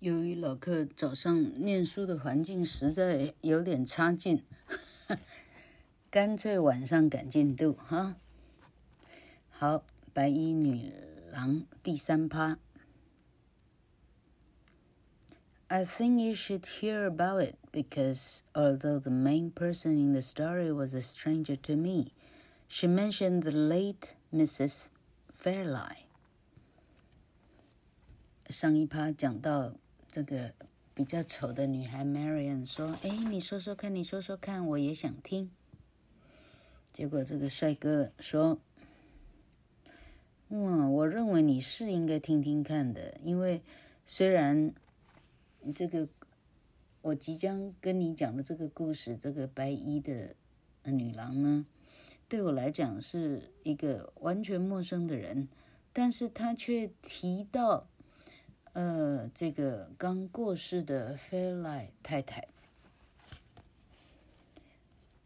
[0.00, 4.42] 由于老克早上念书的环境实在有点差劲，
[6.10, 8.16] 干脆晚上赶进度哈。
[9.48, 10.92] 好，白衣女
[11.30, 12.58] 郎第三趴。
[15.68, 20.96] I think you should hear about it because although the main person in the story was
[20.96, 22.08] a stranger to me,
[22.66, 24.86] she mentioned the late Mrs.
[25.40, 26.08] Fairlie。
[28.48, 29.74] 上一趴讲到。
[30.17, 30.51] 这个
[30.95, 35.51] 比较丑的女孩 Marian 说：“哎，你说说看，你说说看，我也想听。”
[36.91, 38.59] 结果这个帅哥说
[40.49, 43.61] ：“哇，我认为你是应该听听看的，因为
[44.07, 44.73] 虽然
[45.75, 46.09] 这个
[47.03, 50.35] 我即将跟你讲的这个故事，这个白衣的
[50.85, 51.67] 女郎呢，
[52.27, 55.47] 对我来讲是一个完全陌生的人，
[55.93, 57.87] 但是她却提到。”
[58.76, 62.48] 呃，这个刚过世的 Fairlie 太太，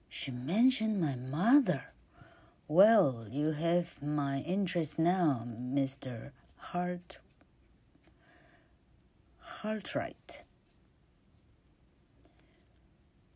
[0.09, 1.93] She mentioned my mother.
[2.69, 6.33] Well, you have my interest now, Mr.
[6.57, 7.21] Hart
[9.41, 10.43] Hartright.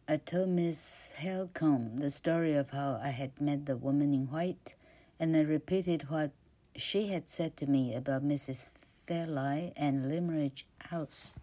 [0.08, 4.74] I told Miss Halcombe the story of how I had met the woman in white,
[5.20, 6.32] and I repeated what
[6.74, 8.70] she had said to me about Mrs.
[9.05, 11.35] Fairlie and Limeridge House。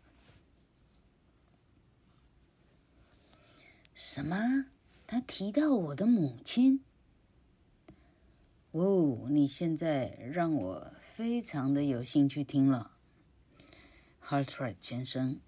[3.95, 4.67] 什么？
[5.07, 6.81] 他提到我的母亲？
[8.73, 12.91] 哦，你现在让我非常的有兴趣听了
[14.27, 15.39] ，Hartright 先生。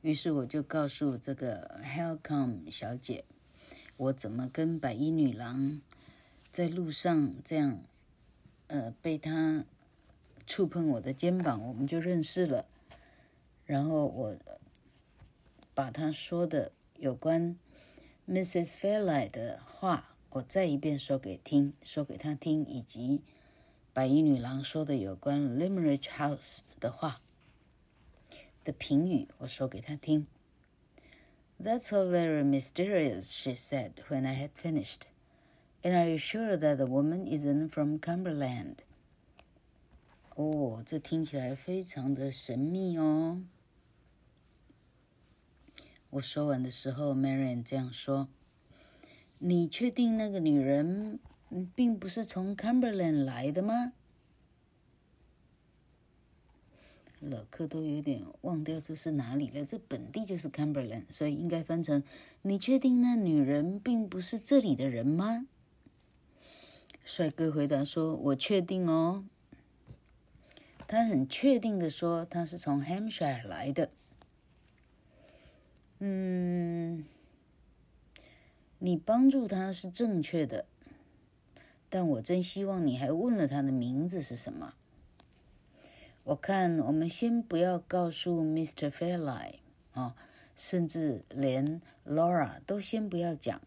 [0.00, 3.24] 于是我就告诉这个 Helcom 小姐，
[3.96, 5.82] 我怎么跟白衣女郎
[6.50, 7.82] 在路上这样，
[8.68, 9.66] 呃，被她。
[10.49, 12.67] 触碰我的肩膀，我们就认识了。
[13.65, 14.35] 然后我
[15.73, 17.57] 把他说的有关
[18.27, 18.75] Mrs.
[18.75, 23.21] Fairlie 的话，我再一遍说给听，说给他听，以及
[23.93, 27.21] 白衣女郎说的有关 Limmeridge House 的话
[28.63, 30.27] 的评语，我说给他听。
[31.57, 35.07] That's all very mysterious, she said when I had finished.
[35.81, 38.79] And are you sure that the woman isn't from Cumberland?
[40.40, 43.42] 哦，这听起来非常的神秘哦。
[46.08, 48.26] 我说完的时候，Marian 这样说
[49.38, 51.20] ：“你确定那个女人
[51.74, 53.92] 并不是从 Cumberland 来的吗？”
[57.20, 59.62] 老克都有点忘掉这是哪里了。
[59.66, 62.02] 这本地就是 Cumberland，所以应该翻成
[62.40, 65.46] ：“你确定那女人并不是这里的人吗？”
[67.04, 69.26] 帅哥回答说：“我确定哦。”
[70.90, 73.90] 他很确定地说，他是从 Hampshire 来的。
[76.00, 77.04] 嗯，
[78.80, 80.66] 你帮助他是正确的，
[81.88, 84.74] 但我真希望你还问了他的名字是什么。
[86.24, 88.90] 我看我们先不要告诉 Mr.
[88.90, 89.60] Fairlie
[89.92, 90.16] 啊，
[90.56, 93.60] 甚至连 Laura 都先不要讲。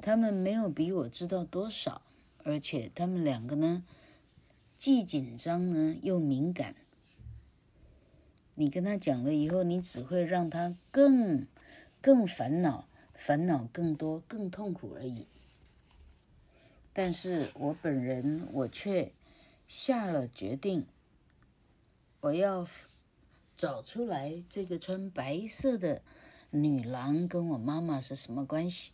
[0.00, 2.02] 他们没有比我知道多少，
[2.44, 3.82] 而且他们两个呢，
[4.78, 6.76] 既紧张呢，又敏感。
[8.54, 11.48] 你跟他讲了以后，你只会让他更、
[12.00, 15.26] 更烦恼，烦恼更多，更痛苦而已。
[16.92, 19.10] 但是我本人，我却
[19.66, 20.86] 下了决定，
[22.20, 22.64] 我要
[23.56, 26.02] 找出来这个穿白色的
[26.50, 28.92] 女郎跟我妈妈是什么关系。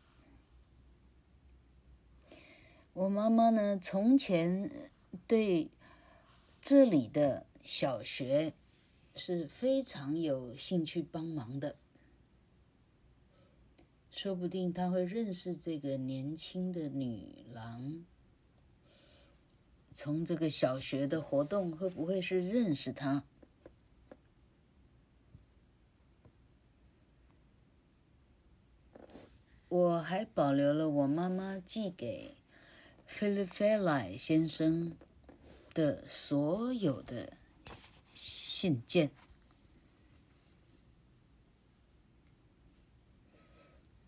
[2.94, 4.71] 我妈妈呢，从前。
[5.28, 5.71] 对
[6.64, 8.54] 这里的小学
[9.14, 11.76] 是非常有兴趣帮忙的，
[14.10, 18.06] 说不定他会认识这个年轻的女郎。
[19.92, 23.25] 从这个小学的活动，会不会是认识她？
[29.69, 32.38] 我还保留了我妈妈寄给
[33.06, 34.96] Philip Fairlie 先生
[35.75, 37.37] 的所有的
[38.15, 39.11] 信件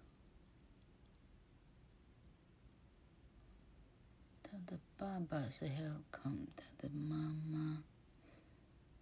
[4.44, 7.84] 他的爸爸是 Helcom，他的妈妈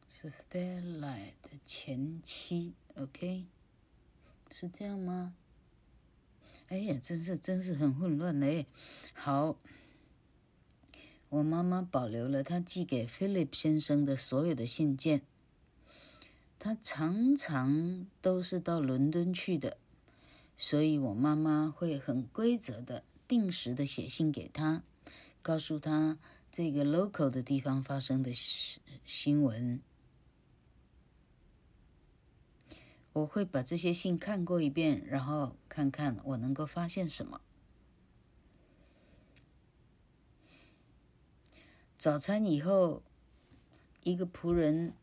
[0.08, 3.44] 是 Fairlight 的前妻，OK，
[4.50, 5.36] 是这样吗？
[6.70, 8.66] 哎呀，真是真是很混乱嘞。
[9.14, 9.58] 好，
[11.28, 15.24] 我妈妈保留了她寄给 Philip 先生的所有的信件。
[16.60, 19.76] 她常常都是到伦敦去的，
[20.56, 24.84] 所以我妈妈会很规则的、定时的写信给他，
[25.50, 26.20] 告诉他
[26.52, 28.32] 这个 local 的地方发生的
[29.04, 29.82] 新闻。
[33.14, 37.42] 我会把这些信看过一遍，然后看看我能够发现什么。
[41.96, 43.02] 早餐以后，
[44.04, 44.94] 一个仆人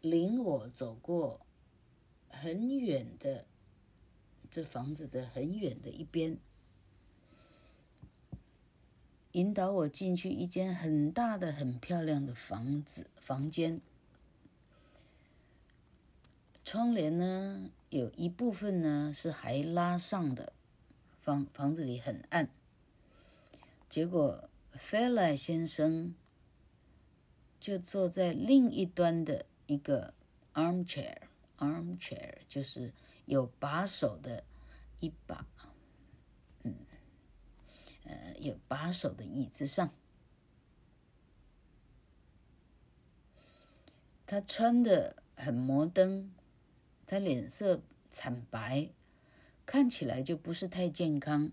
[0.00, 1.44] 领我走过
[2.28, 3.44] 很远的
[4.52, 6.38] 这房子的很远的一边，
[9.34, 13.80] 引导我进去一间很大的、很漂亮的房子房间。
[16.64, 20.52] 窗帘呢，有一部分呢是还拉上的，
[21.20, 22.48] 房房子里很暗。
[23.88, 26.14] 结果费莱先生
[27.58, 30.14] 就坐在另一端的一个
[30.54, 32.92] armchair，armchair 就是
[33.26, 34.44] 有把手的
[35.00, 35.44] 一把，
[38.38, 39.90] 有把手的椅子上。
[44.26, 46.32] 他穿的很摩登。
[47.06, 48.88] 他脸色惨白，
[49.66, 51.52] 看起来就不是太健康。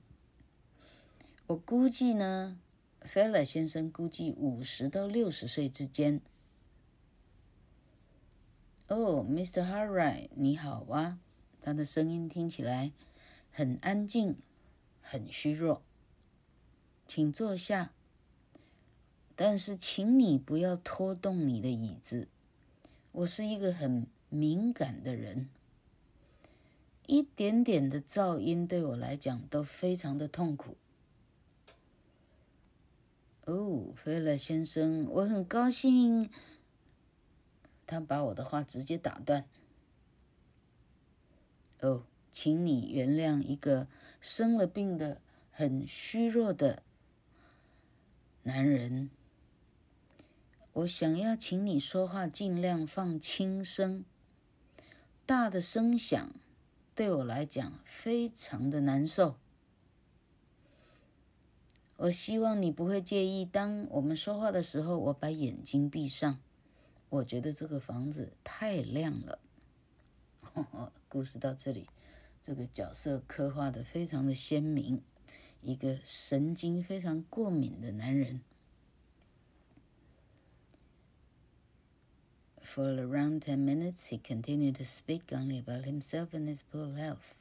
[1.47, 2.57] 我估计呢，
[3.01, 6.21] 费勒先生估计五十到六十岁之间。
[8.87, 9.69] 哦，Mr.
[9.69, 11.19] Hartright，你好啊！
[11.61, 12.93] 他的声音听起来
[13.51, 14.37] 很安静，
[15.01, 15.83] 很虚弱。
[17.13, 17.91] 请坐下，
[19.35, 22.29] 但是请你不要拖动你的椅子。
[23.11, 25.49] 我是一个很敏感的人，
[27.07, 30.77] 一点点的噪音对我来讲都非常的痛苦。
[33.43, 36.29] 哦，费勒先生，我很高兴。
[37.85, 39.45] 他把我的话直接打断。
[41.81, 43.89] 哦，请你原谅一个
[44.21, 45.19] 生了病的、
[45.51, 46.83] 很虚弱的
[48.43, 49.09] 男人。
[50.73, 54.03] 我想要请你说话尽量放轻声。
[55.25, 56.33] 大的声响
[56.95, 59.35] 对我来讲非常的难受。
[61.97, 66.39] 我希望你不会介意，当我们说话的时候，我把眼睛闭上。
[67.09, 69.39] 我觉得这个房子太亮了。
[71.07, 71.87] 故事到这里，
[72.41, 75.03] 这个角色刻画的非常的鲜明，
[75.61, 78.41] 一个神经非常过敏的男人。
[82.63, 87.33] For around ten minutes, he continued to speak only about himself and his poor health.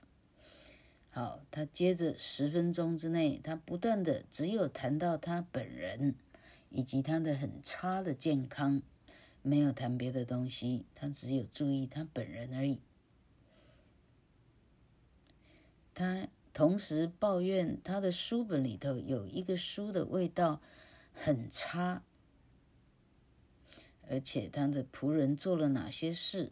[1.13, 6.15] 好，他接着十分钟之内，他不断的只有谈到他本人
[6.71, 8.83] 以及他的很差的健康，
[9.43, 12.79] 没有谈别的东西，他只有注意他本人而已。
[15.95, 20.61] 他同时抱怨他的书本里头有一个书的味道
[21.13, 22.03] 很差。
[24.09, 26.51] 而且他的仆人做了哪些事，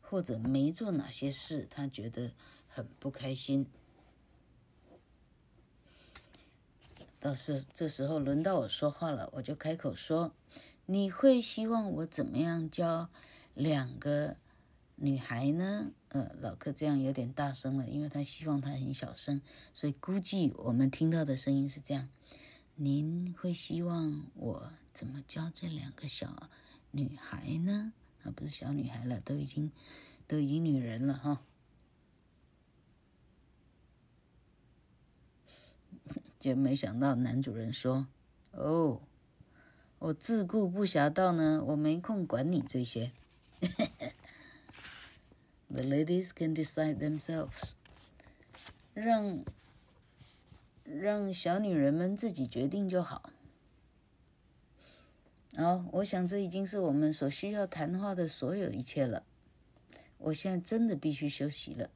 [0.00, 2.30] 或者没做哪些事，他觉得
[2.68, 3.66] 很不开心。
[7.18, 10.32] 倒是这时候轮到我说话了，我就开口说
[10.86, 13.10] ：“你会希望我怎么样教
[13.54, 14.36] 两个
[15.02, 19.42] 女孩呢？”呃，老克这样有点大声了，因为他希望他很小声，
[19.74, 22.08] 所以估计我们听到的声音是这样
[22.76, 26.50] ：“您会希望我怎么教这两个小？”
[26.92, 27.92] 女孩呢？
[28.22, 29.72] 啊，不是小女孩了，都已经，
[30.28, 31.42] 都已经女人了哈。
[36.38, 38.06] 就没想到男主人说
[38.52, 39.00] ：“哦，
[39.98, 43.12] 我自顾不暇到呢，我没空管你这些。
[45.74, 47.70] The ladies can decide themselves，
[48.92, 49.42] 让
[50.84, 53.32] 让小女人们自己决定就好。”
[55.56, 59.24] 好，我想这已经是我们所需要谈话的所有一切了。
[60.18, 61.90] 我现在真的必须休息了，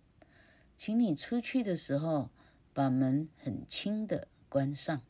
[0.74, 2.30] 请你出去的时候
[2.72, 5.02] 把门很轻的关上。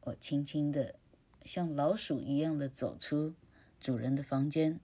[0.00, 0.96] 我轻轻的，
[1.44, 3.34] 像老鼠一样的走出
[3.80, 4.80] 主人的房间。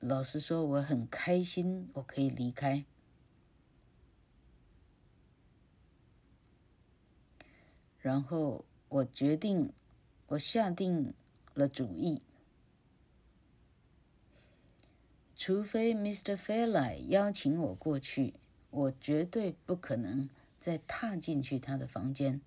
[0.00, 2.84] 老实说，我很开心，我可以离开。
[8.00, 8.64] 然后。
[8.90, 9.72] 我决定，
[10.26, 11.14] 我下定
[11.54, 12.20] 了主意。
[15.36, 16.36] 除非 Mr.
[16.36, 18.34] Fairlie 邀请我过去，
[18.70, 20.28] 我绝对不可能
[20.58, 22.40] 再踏进去他的房间。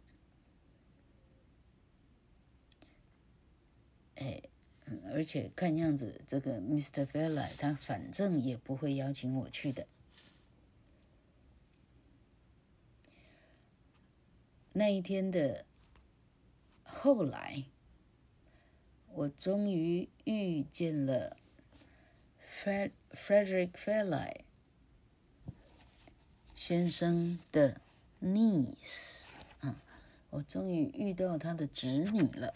[4.15, 4.41] 哎，
[5.13, 7.05] 而且看样子，这个 Mr.
[7.05, 9.87] Fairlie 他反正也不会邀请我去的。
[14.73, 15.65] 那一天的
[16.83, 17.65] 后来，
[19.11, 21.37] 我终于遇见了。
[22.41, 24.41] Frederick Fairlie
[26.53, 27.81] 先生的
[28.21, 29.75] niece 啊，
[30.29, 32.53] 我终于遇到他的侄女了。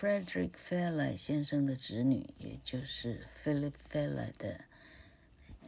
[0.00, 4.64] Frederick Fairlie 先生的侄女，也就是 Philip Fairlie 的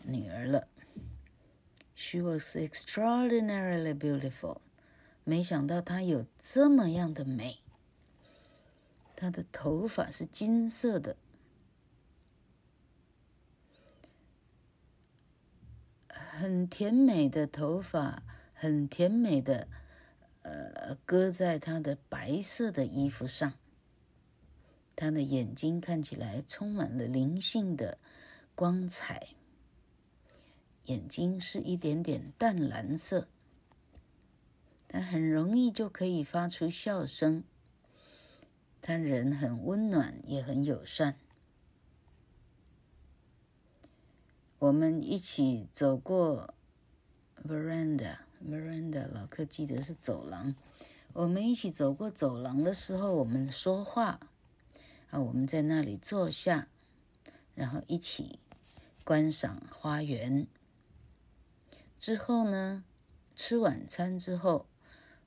[0.05, 0.69] 女儿了。
[1.95, 4.63] She was extraordinarily beautiful。
[5.25, 7.59] 没想到她有这么样的美。
[9.15, 11.19] 她的头发是金色的。
[16.09, 18.23] 很甜美的头发，
[18.55, 19.69] 很甜美的，
[20.41, 23.53] 呃，搁在她的白色的衣服上。
[24.95, 27.99] 他的眼睛看起来充满了灵性的
[28.55, 29.29] 光彩，
[30.85, 33.29] 眼睛是一点点淡蓝色。
[34.87, 37.45] 他很容易就可以发出笑声。
[38.83, 41.17] 他人很温暖，也很友善。
[44.59, 46.55] 我们一起走过
[47.45, 50.55] veranda，veranda，老客记得是走廊。
[51.15, 54.21] 我们一起走过走廊的时候，我们说话
[55.13, 56.69] 啊，我们在那里坐下，
[57.55, 58.39] 然后一起
[59.05, 60.47] 观赏花园。
[61.99, 62.83] 之后呢，
[63.37, 64.67] 吃晚餐之后，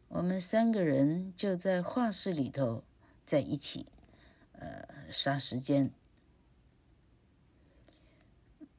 [0.08, 2.84] 我们三个人就在画室里头
[3.24, 3.86] 在一起，
[4.54, 5.92] 呃，杀时间。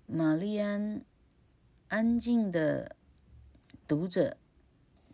[0.06, 1.04] 玛丽安
[1.86, 2.96] 安静的
[3.86, 4.38] 读着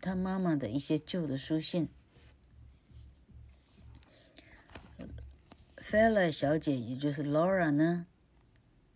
[0.01, 1.87] 她妈妈的一些旧的书信。
[5.83, 8.07] Fella 小姐，也就是 Laura 呢，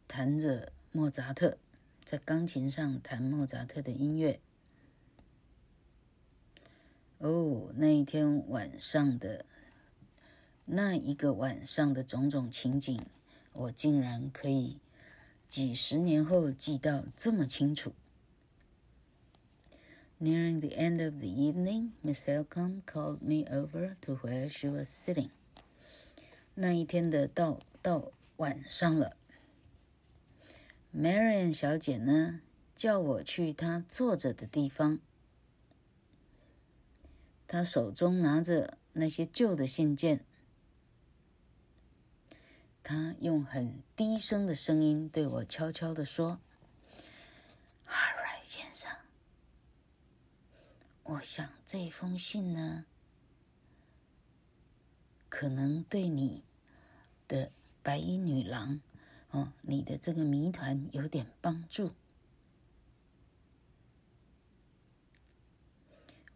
[0.07, 1.57] 弹着莫扎特，
[2.05, 4.39] 在钢琴上弹莫扎特的音乐。
[7.17, 9.45] 哦，那一天晚上的
[10.63, 13.05] 那一个晚上的种种情景，
[13.51, 14.79] 我竟然可以。
[15.45, 17.91] 几十年后记到这么清楚。
[20.21, 25.31] Nearing the end of the evening, Miss Elcom called me over to where she was sitting.
[26.59, 29.15] 那一天的到到晚上了
[30.91, 32.41] ，Marian 小姐呢
[32.75, 34.99] 叫我去她坐着的地方。
[37.45, 40.25] 她手中拿着那些旧的信件。
[42.81, 46.39] 他用很低声的声音对我悄悄地说
[47.85, 48.89] ：“哈瑞先生，
[51.03, 52.85] 我想这封信呢，
[55.27, 56.45] 可能对你
[57.27, 57.51] 的
[57.83, 58.81] 白衣女郎，
[59.31, 61.91] 哦，你的这个谜团有点帮助。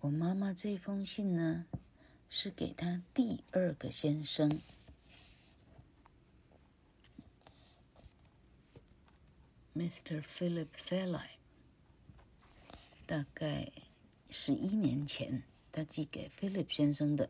[0.01, 1.65] 我妈妈这封信呢，
[2.29, 4.59] 是给她第二个先生。”
[9.73, 10.21] Mr.
[10.21, 11.37] Philip Fairlie，
[13.05, 13.71] 大概
[14.29, 17.29] 十一年前，他寄给 Philip 先生的。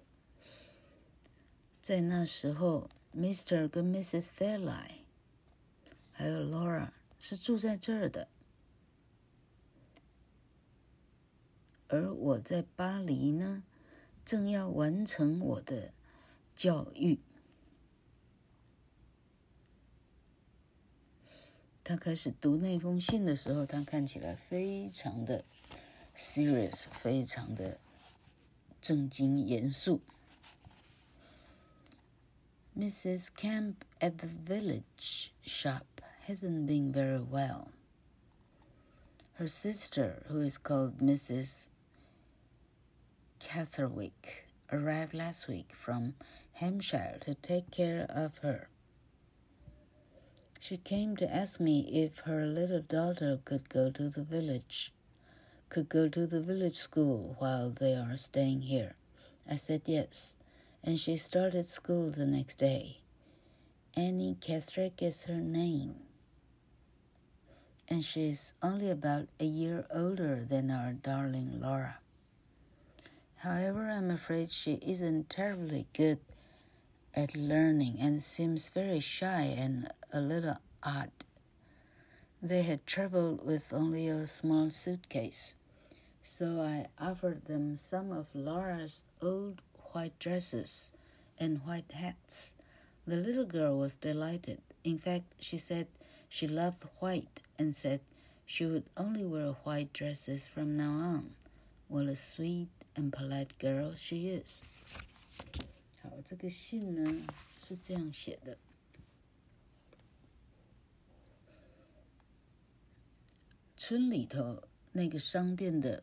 [1.79, 3.67] 在那时候，Mr.
[3.67, 4.29] 跟 Mrs.
[4.29, 5.01] Fairlie，
[6.11, 8.27] 还有 Laura 是住在这儿的，
[11.87, 13.63] 而我在巴黎呢，
[14.23, 15.93] 正要完成我的
[16.55, 17.19] 教育。
[21.83, 25.43] 他开始读那封信的时候，他看起来非常的
[26.15, 27.79] serious，非常的
[28.79, 29.99] 正经严肃。
[32.77, 33.35] Mrs.
[33.35, 37.69] Camp at the village shop hasn't been very well.
[39.33, 41.69] Her sister, who is called Mrs.
[43.41, 46.13] Catherwick, arrived last week from
[46.53, 48.69] Hampshire to take care of her.
[50.57, 54.93] She came to ask me if her little daughter could go to the village,
[55.67, 58.95] could go to the village school while they are staying here.
[59.49, 60.37] I said yes,
[60.83, 62.97] and she started school the next day.
[63.95, 65.95] Annie Catherick is her name.
[67.87, 71.97] And she's only about a year older than our darling Laura.
[73.37, 76.19] However, I'm afraid she isn't terribly good
[77.13, 81.11] at learning and seems very shy and a little odd.
[82.41, 85.55] They had traveled with only a small suitcase,
[86.21, 89.61] so I offered them some of Laura's old
[89.92, 90.92] white dresses
[91.38, 92.54] and white hats.
[93.06, 94.60] The little girl was delighted.
[94.82, 95.86] In fact, she said
[96.28, 98.00] she loved white and said
[98.44, 101.30] she would only wear white dresses from now on.
[101.88, 104.64] What a sweet and polite girl she is.
[106.02, 107.26] 好，这个信呢
[107.60, 108.58] 是这样写的。
[113.76, 116.02] 村里头那个商店的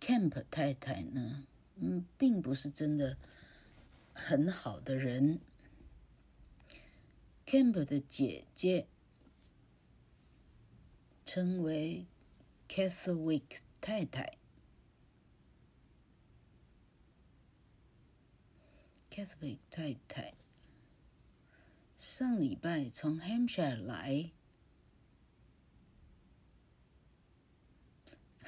[0.00, 1.44] Camp 太太呢，
[1.83, 3.17] 嗯，并不是真的
[4.13, 5.39] 很好的人。
[7.43, 8.87] Camp 的姐姐
[11.25, 12.05] 称为
[12.69, 14.37] Catherick 太太
[19.09, 20.35] ，Catherick 太太
[21.97, 24.31] 上礼拜从 Hampshire 来，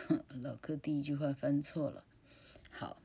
[0.42, 2.06] 老柯第一句话翻错了。
[2.72, 3.03] 好，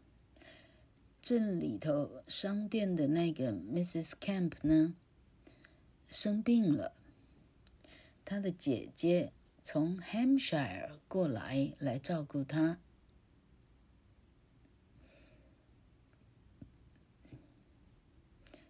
[1.28, 4.12] 镇里头商店的那个 Mrs.
[4.12, 4.94] Camp 呢？
[6.08, 6.94] 生病了，
[8.24, 12.78] 他的姐姐从 Hampshire 过来来照顾他。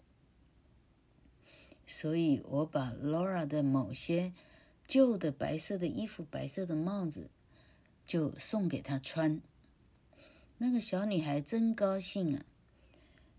[1.85, 4.31] 所以我把 Laura 的某些
[4.87, 7.29] 旧的白色的衣服、白色的帽子，
[8.05, 9.41] 就送给她穿。
[10.57, 12.45] 那个小女孩真高兴啊！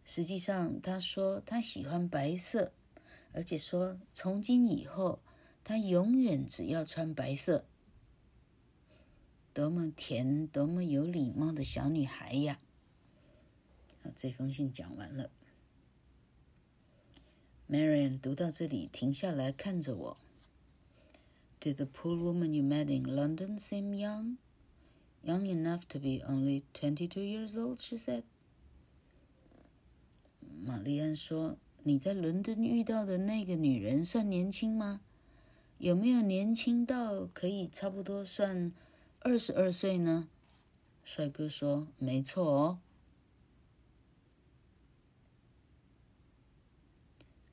[0.05, 2.72] 实际上，她说她喜欢白色，
[3.33, 5.20] 而且说从今以后
[5.62, 7.64] 她永远只要穿白色。
[9.53, 12.59] 多么甜，多么有礼貌的小女孩呀！
[14.03, 15.31] 好，这封信讲完了。
[17.70, 20.16] Marian 读到这里停下来看着我。
[21.61, 24.37] Did the poor woman you met in London seem young?
[25.26, 28.24] Young enough to be only twenty-two years old, she said.
[30.62, 35.00] 玛丽安说：“你在伦敦遇到的那个女人算年轻吗？
[35.78, 38.70] 有没有年轻到可以差不多算
[39.20, 40.28] 二十二岁呢？”
[41.02, 42.78] 帅哥说：“没错哦。”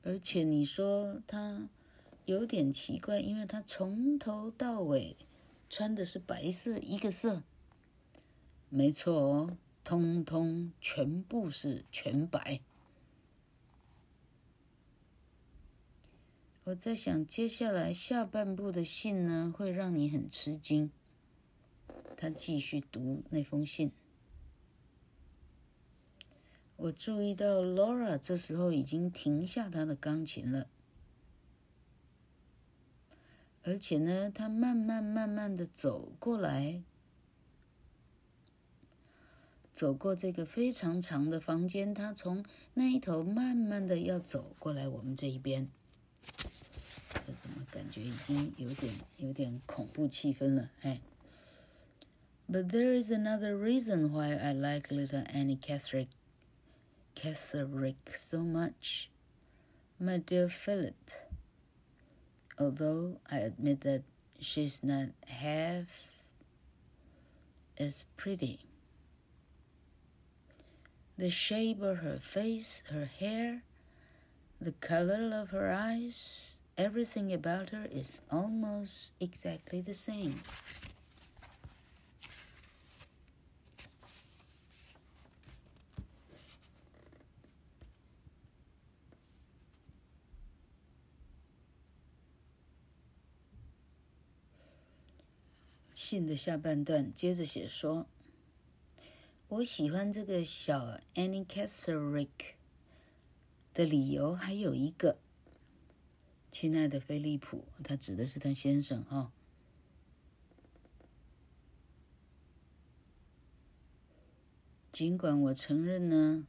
[0.04, 1.70] 而且你说她
[2.26, 5.16] 有点奇怪，因为她从头到尾
[5.70, 7.44] 穿的是白色一个色。
[8.74, 12.62] 没错哦，通通全部是全白。
[16.64, 20.90] 我在想，接下来下半部的信呢，会让你很吃惊。
[22.16, 23.92] 他继续读那封信。
[26.76, 30.66] 我注意到 Laura 这时候已经停下她的钢琴了，
[33.64, 36.82] 而且呢，她慢慢慢慢的走过来。
[39.71, 45.69] 走过这个非常长的房间，他从那一头慢慢的要走过来我们这一边，
[47.25, 50.71] 这怎么感觉已经有点有点恐怖气氛了？
[50.81, 50.99] 哎，
[52.49, 56.07] But there is another reason why I like little Annie Catherick,
[57.13, 59.09] Catherick so much,
[59.99, 60.95] my dear Philip.
[62.57, 64.03] Although I admit that
[64.39, 66.23] she's not half
[67.77, 68.59] as pretty.
[71.22, 73.62] the shape of her face, her hair,
[74.60, 80.40] the color of her eyes, everything about her is almost exactly the same.
[99.52, 102.54] 我喜欢这个小 Annie Catterick
[103.74, 105.18] 的理由还有一个，
[106.50, 109.32] 亲爱的菲利普，他指的是他先生哈、哦。
[114.90, 116.46] 尽管我承认呢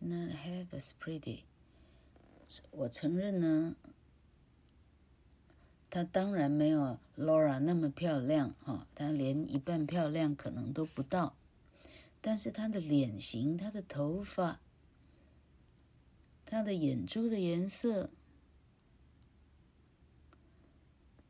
[0.00, 1.44] ，Not half as pretty，
[2.72, 3.76] 我承认呢。”
[5.92, 11.34] 她当然没有 Laura 那么漂亮，哈，她连一半漂亮可能都不到。
[12.22, 14.58] 但是她的脸型、她的头发、
[16.46, 18.08] 她的眼珠的颜色、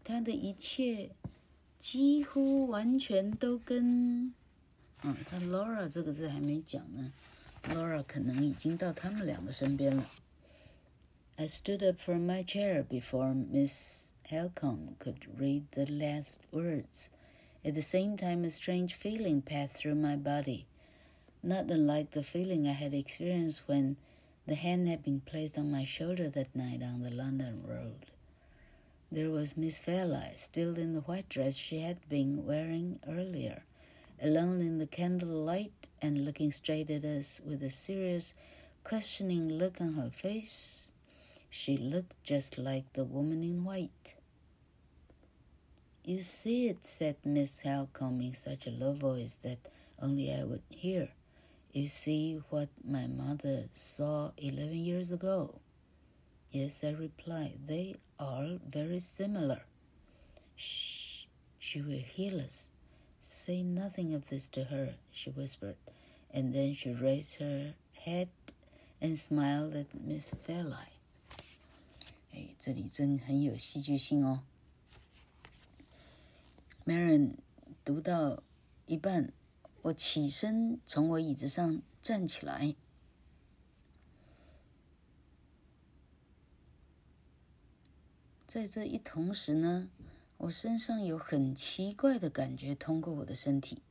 [0.04, 1.10] 她的一切，
[1.76, 4.32] 几乎完全都跟……
[5.02, 7.12] 嗯，她 Laura 这个字还没讲呢
[7.64, 10.08] ，Laura 可能已经到他们两个身边了。
[11.34, 17.10] I stood up from my chair before Miss Helcom could read the last words.
[17.64, 20.66] At the same time, a strange feeling passed through my body,
[21.42, 23.96] not unlike the feeling I had experienced when
[24.46, 28.06] the hand had been placed on my shoulder that night on the London road.
[29.12, 33.64] There was Miss Fairlight, still in the white dress she had been wearing earlier,
[34.22, 38.34] alone in the candlelight and looking straight at us with a serious,
[38.84, 40.88] questioning look on her face.
[41.62, 44.16] She looked just like the woman in white.
[46.04, 49.68] You see it, said Miss Halcombe in such a low voice that
[50.00, 51.10] only I would hear.
[51.72, 55.60] You see what my mother saw eleven years ago.
[56.50, 57.60] Yes, I replied.
[57.68, 59.62] They are very similar.
[60.56, 61.26] Shh,
[61.60, 62.70] she will hear us.
[63.20, 65.76] Say nothing of this to her, she whispered,
[66.28, 68.30] and then she raised her head
[69.00, 71.01] and smiled at Miss Fairlight.
[72.32, 74.42] 哎，这里真很有戏剧性哦。
[76.84, 77.34] Marin
[77.84, 78.42] 读到
[78.86, 79.32] 一半，
[79.82, 82.74] 我起身从我椅子上站起来，
[88.46, 89.88] 在这一同时呢，
[90.38, 93.82] 我身上有很奇怪的感觉通过我的身体，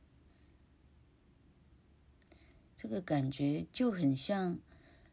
[2.74, 4.58] 这个感觉就很像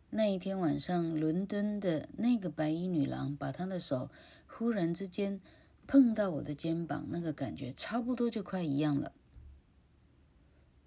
[0.10, 4.10] 那一天晚上伦敦的那个白衣女郎把她的手
[4.48, 5.39] 忽然之间。
[5.91, 9.12] 碰到我的肩膀，那个感觉差不多就快一样了。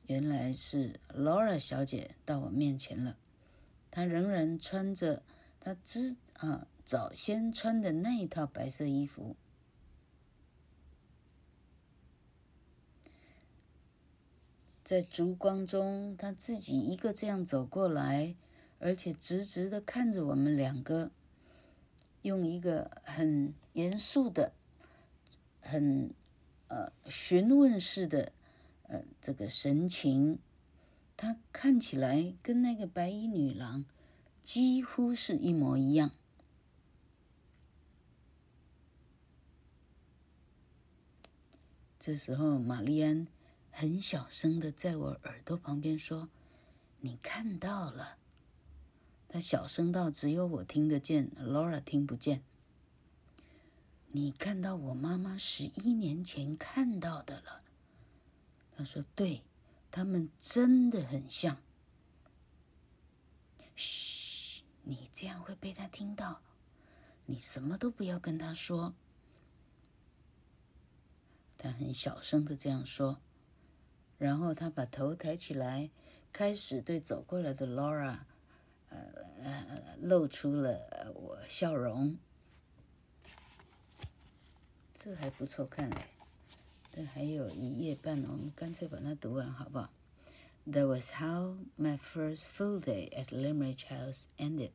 [0.06, 3.16] 原来是 Laura 小姐到我面前了，
[3.90, 5.24] 她仍然穿着
[5.58, 9.34] 她之啊早先穿的那一套白色衣服，
[14.84, 18.36] 在烛光中，她自己一个这样走过来，
[18.82, 21.12] 而且直直的看着我们两个，
[22.22, 24.52] 用一个很严肃的。
[25.60, 26.12] 很，
[26.66, 28.32] 呃，询问式的，
[28.88, 30.40] 呃，这个神情，
[31.16, 33.84] 她看起来跟那个白衣女郎
[34.40, 36.10] 几乎是一模一样。
[42.00, 43.28] 这时候，玛丽安
[43.70, 46.28] 很小声的在我耳朵旁边说
[46.98, 48.18] ：“你看到了。”
[49.32, 52.42] 他小声到只有我听得见，Laura 听不见。
[54.08, 57.62] 你看到我妈妈十一年前看到的了。
[58.76, 59.42] 他说：“对，
[59.90, 61.56] 他们真的很像。”
[63.74, 66.42] 嘘，你这样会被他听到。
[67.24, 68.92] 你什么都不要跟他说。
[71.56, 73.18] 他很小声的这样说，
[74.18, 75.88] 然后他把头抬起来，
[76.34, 78.24] 开始对走过来的 Laura，
[79.42, 82.16] 呃呃，露出了我笑容。
[84.94, 86.08] 这还不错，看来，
[86.94, 89.90] 但还有一页半呢，我们干脆把它读完，好不好
[90.64, 94.70] ？That was how my first full day at Limeridge House ended。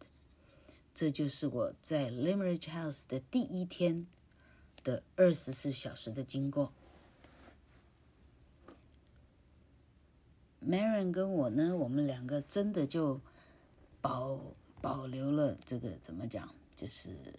[0.93, 4.08] 这就是我在 Limmeridge House 的第一天
[4.84, 6.73] 的二十四小时的经过。
[10.62, 13.21] Marion 跟我呢，我们两个真的就
[14.08, 14.39] 保
[14.82, 17.34] 保留了这个怎么讲，就是。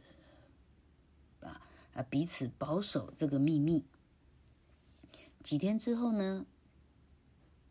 [1.40, 1.62] 啊
[1.94, 3.86] 啊，彼此保守这个秘密。
[5.42, 6.44] 几天之后呢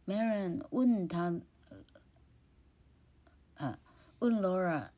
[0.07, 1.39] ，Marion 问他，
[3.55, 3.79] 啊，
[4.17, 4.89] 问 Laura，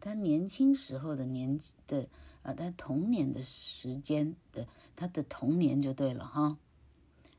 [0.00, 2.08] 他年轻时候的年纪的
[2.42, 6.58] 啊，他童年的时间的，他的童年就对了哈。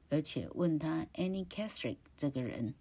[0.10, 2.76] 而且问他 Annie Catherick 这个人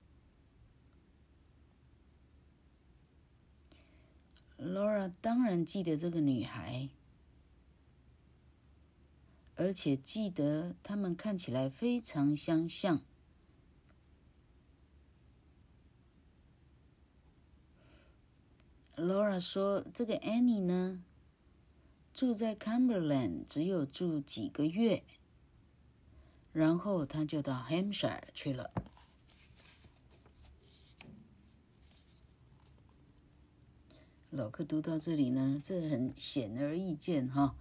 [4.59, 6.89] ，Laura 当然记得这个女孩。
[9.59, 13.01] 而且记得他们看起来非常相像。
[18.95, 21.03] Laura 说：“这个 Annie 呢，
[22.13, 25.03] 住在 Cumberland 只有住几个月，
[26.53, 28.71] 然后他就到 Hampshire 去了。”
[34.37, 37.57] 老克读到这里呢，这很显而易见哈。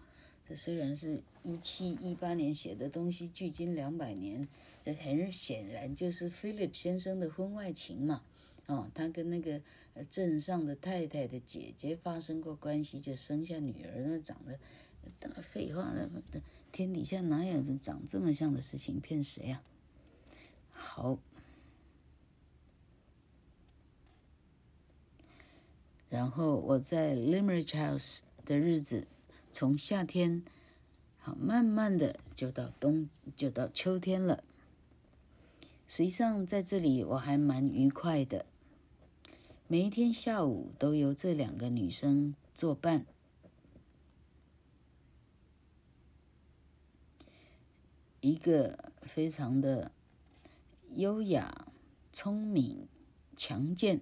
[0.45, 4.45] 这虽然是一七一八年写的东西，距今两百年，
[4.81, 8.23] 这很显然就是 Philip 先生的婚外情嘛。
[8.65, 9.61] 哦，他跟那个
[10.09, 14.59] 镇上的太太的姐姐发生过关系，就生下女儿，那长得，
[15.17, 16.41] 当废话，那
[16.73, 18.99] 天底下哪有人长这么像的事情？
[18.99, 19.61] 骗谁呀？
[20.71, 21.17] 好，
[26.15, 29.05] 然后我在 Limerick House 的日子，
[29.51, 30.45] 从夏天，
[31.17, 34.41] 好，慢慢的就到冬，就到秋天了。
[35.89, 38.45] 实际上在这里我还蛮愉快的。
[39.67, 43.05] 每一天下午都由这两个女生作伴，
[48.21, 49.91] 一个非常的
[50.95, 51.67] 优雅、
[52.13, 52.87] 聪明、
[53.35, 53.99] 强健，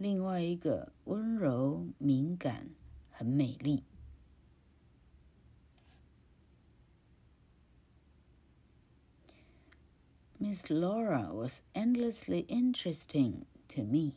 [0.00, 2.70] 另外一个温柔、敏感、
[3.10, 3.84] 很美丽。
[10.38, 14.12] Miss Laura was endlessly interesting to me.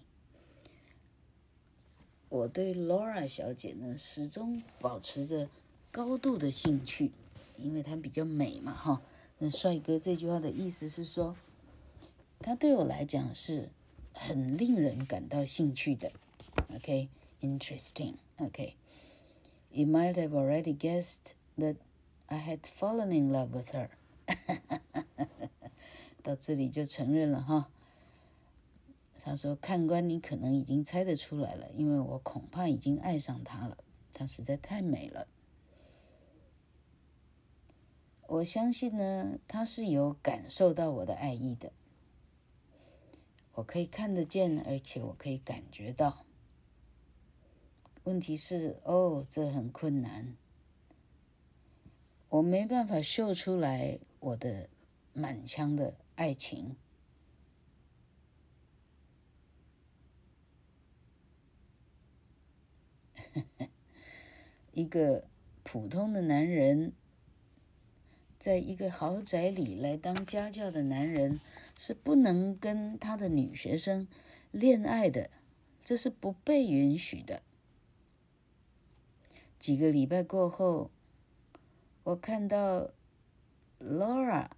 [2.29, 5.49] 我对 Laura 小姐呢，始终保持着
[5.91, 7.11] 高度的兴趣，
[7.57, 9.01] 因为她比较美嘛，哈。
[9.39, 11.35] 那帅哥这句话的意思是说，
[12.39, 13.69] 她对我来讲是
[14.13, 16.11] 很令人感到兴趣的。
[16.73, 18.15] OK，interesting。
[18.37, 21.75] OK，you might have already guessed that
[22.27, 23.89] I had fallen in love with her。
[26.21, 27.69] 到这里就承认了哈。
[29.19, 33.77] 他说：“看官，你可能已经猜得出来了，因为我恐怕已经爱上她了。
[34.13, 35.27] 她实在太美了。
[38.27, 41.71] 我相信呢，她是有感受到我的爱意的。
[43.53, 46.25] 我可以看得见，而且我可以感觉到。
[48.03, 50.35] 问题是，哦，这很困难，
[52.29, 54.67] 我没办法秀出来我的
[55.13, 56.75] 满腔的爱情。
[64.73, 65.27] ”一个
[65.63, 66.93] 普通的男人，
[68.39, 71.39] 在一个豪宅里来当家教的男人，
[71.77, 74.07] 是不能跟他的女学生
[74.51, 75.29] 恋爱的，
[75.83, 77.43] 这是不被允许的。
[79.59, 80.91] 几个礼拜过后，
[82.03, 82.91] 我看到
[83.79, 84.49] Laura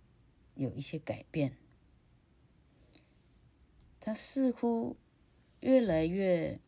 [0.55, 1.55] 有一些改变，
[3.99, 4.97] 她似乎
[5.61, 6.59] 越来越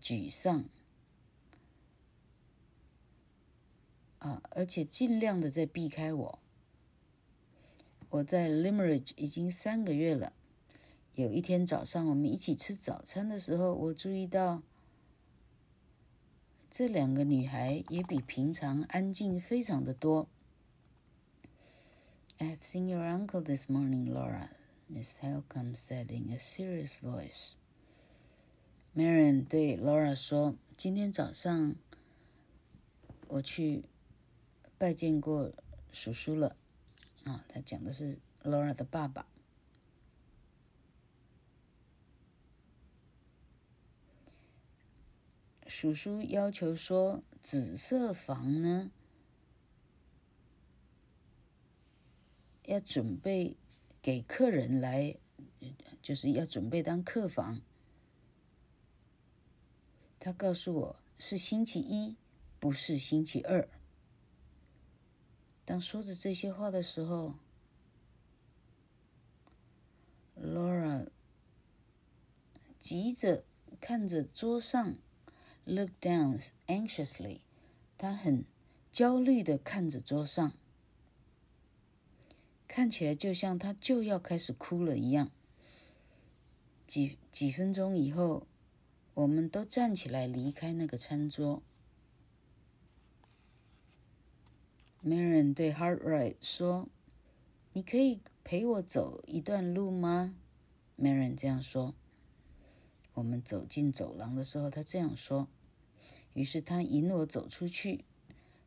[0.00, 0.64] 沮丧。
[4.18, 4.40] 啊！
[4.50, 6.38] 而且尽量的在避开我。
[8.12, 10.34] 我在 Limeridge 已经三个月了。
[11.14, 14.62] 有一天早上，我们一起吃早餐的时候，我注意到
[16.70, 20.28] 这两个女孩也比平常安静非常的多。
[22.38, 24.50] I've seen your uncle this morning, Laura,
[24.88, 27.52] Miss Halcombe said in a serious voice.
[28.94, 31.74] Marian 对 Laura 说：“今天早上
[33.28, 33.84] 我去。”
[34.76, 35.52] 拜见过
[35.92, 36.56] 叔叔了，
[37.24, 39.26] 啊，他讲的是 Laura 的爸爸。
[45.66, 48.90] 叔叔要求说，紫色房呢，
[52.66, 53.56] 要准备
[54.00, 55.16] 给客人来，
[56.02, 57.62] 就是要准备当客房。
[60.20, 62.16] 他告诉我是星期一，
[62.60, 63.68] 不是星期二。
[65.72, 67.32] 当说着这些话的时候
[70.38, 71.08] ，Laura
[72.78, 73.42] 急着
[73.80, 74.96] 看着桌上
[75.64, 77.40] ，look down anxiously，
[77.96, 78.44] 他很
[78.92, 80.52] 焦虑的看着桌上，
[82.68, 85.30] 看起来就像他就要开始哭了一样。
[86.86, 88.46] 几几分钟以后，
[89.14, 91.62] 我们都站起来离开那个餐桌。
[95.04, 96.88] Marian 对 Hartright 说
[97.74, 100.36] ：“你可以陪我走一段路吗
[100.96, 101.94] ？”Marian 这样说。
[103.14, 105.48] 我们走进走廊的时候，他这样说。
[106.34, 108.04] 于是他引我走出去，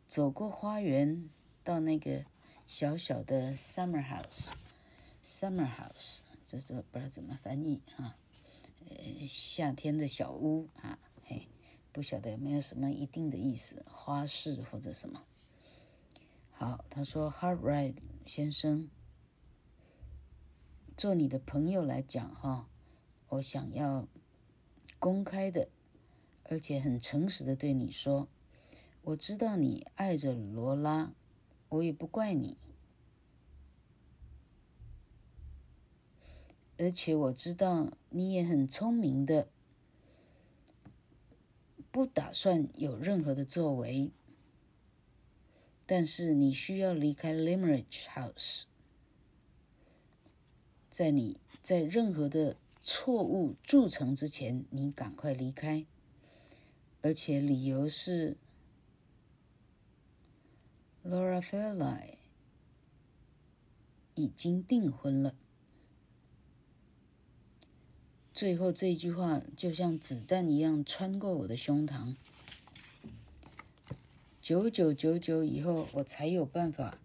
[0.06, 1.30] 走过花园，
[1.64, 2.26] 到那个
[2.68, 8.18] 小小的 summer house，summer house，这是不知道怎么翻译啊，
[8.90, 11.48] 呃，夏天的小屋啊，嘿，
[11.92, 15.24] 不晓得有没有什么一定的意思，花市或者什么。
[16.58, 18.90] 好，他说 Hartright 先生，
[20.96, 22.70] 做你的朋友来讲哈，
[23.28, 24.08] 我想要
[24.98, 25.68] 公开的，
[26.44, 28.30] 而且很诚实的对你说。
[29.02, 31.14] 我知道你爱着罗拉，
[31.68, 32.58] 我也不怪你。
[36.78, 39.50] 而且我知道你也很聪明的，
[41.92, 44.14] 不打算有任何的作为。
[45.86, 48.64] 但是你需要离开 Limeridge House，
[50.90, 55.86] 在你在任何的错误铸成之前，你赶快离开。
[57.02, 58.38] 而且理由是。
[61.08, 62.16] Laura Fairlie
[64.16, 65.36] 已经订婚了。
[68.34, 72.16] 最后这句话就像子弹一样穿过我的胸膛。
[74.46, 77.00] 九九九九以后，我才有办法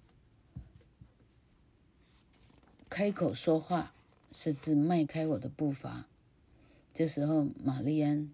[2.90, 3.94] 开口说话，
[4.30, 6.06] 甚至迈开我的步伐。
[6.92, 8.30] 这时候，玛丽安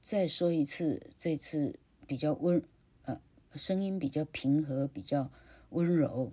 [0.00, 2.60] 再说一次，这次比较温。
[3.04, 3.20] 呃
[3.54, 5.30] 声音比较平和，比较
[5.70, 6.32] 温柔。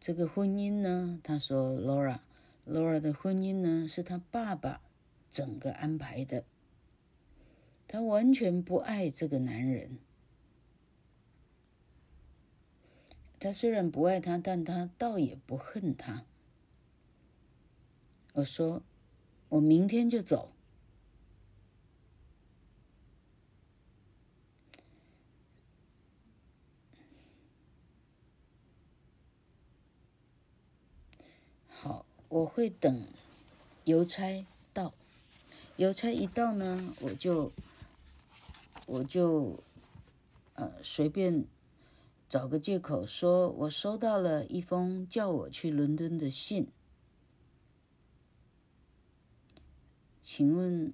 [0.00, 4.80] 这个婚姻呢，他说，Laura，Laura 的婚姻呢，是他爸爸
[5.30, 6.44] 整个安排的。
[7.86, 9.98] 他完全不爱这个男人。
[13.38, 16.24] 他虽然不爱他，但他倒也不恨他。
[18.34, 18.82] 我说，
[19.48, 20.52] 我明天就走。
[31.68, 33.06] 好，我会等
[33.84, 34.46] 邮差。
[35.80, 37.50] 邮差一到呢，我就
[38.84, 39.64] 我就
[40.52, 41.46] 呃随便
[42.28, 46.68] 找个借口说，我收到了一封叫我去伦敦的信。
[50.20, 50.92] 请问，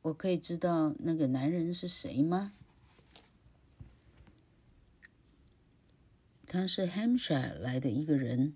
[0.00, 2.54] 我可以知道那个男人是谁吗？
[6.46, 8.54] 他是 Hampshire 来的一个人。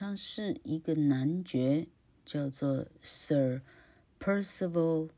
[0.00, 1.88] 他是一个男爵，
[2.24, 3.62] 叫做 Sir
[4.18, 5.10] Percival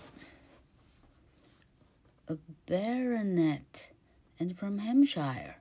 [2.27, 3.91] a baronet,
[4.39, 5.57] and from Hampshire.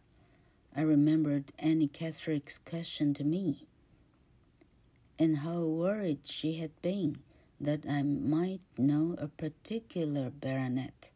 [0.73, 3.67] I remembered Annie Catherick's question to me,
[5.17, 7.17] and how worried she had been
[7.59, 11.11] that I might know a particular baronet.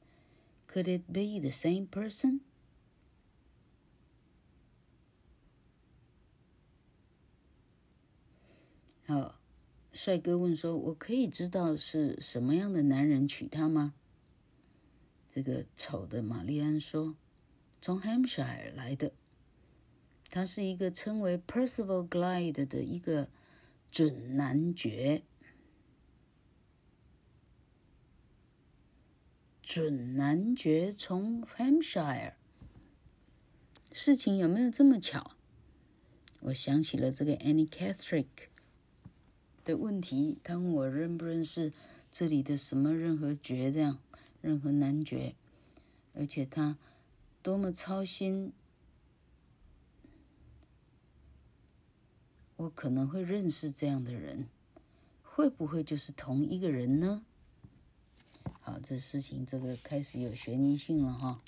[0.67, 2.41] Could it be the same person?
[9.08, 9.40] 好，
[9.94, 13.94] 帅哥问说：“我可以知道是什么样的男人娶她吗？”
[15.30, 17.16] 这个丑的玛丽安说
[17.80, 19.12] ：“从 Hampshire 来的，
[20.28, 23.30] 他是一个称为 Percival Glyde 的一个
[23.90, 25.22] 准男爵。
[29.62, 32.34] 准男爵从 Hampshire，
[33.90, 35.30] 事情有没有这么巧？
[36.40, 38.26] 我想起了这个 Annie Catherick。”
[39.68, 41.74] 的问题，他问我认不认识
[42.10, 43.98] 这里的什么任何爵这样，
[44.40, 45.34] 任何男爵，
[46.14, 46.78] 而且他
[47.42, 48.50] 多么操心，
[52.56, 54.46] 我可能会认识这样的人，
[55.22, 57.22] 会不会就是同一个人呢？
[58.60, 61.42] 好，这事情这个开始有悬疑性了哈，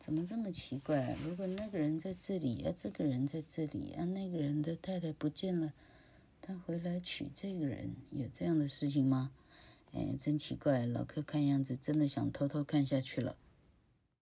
[0.00, 1.16] 怎么这么奇怪？
[1.24, 5.72] 如果那个人在这里，啊，这个人在这里，啊，那个人的太太不见了。
[6.44, 9.30] 他回来娶这个人，有这样的事情吗？
[9.92, 13.36] 哎，真奇怪，老柯看样子真的想偷偷看下去了。